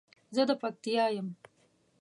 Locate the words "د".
0.49-0.51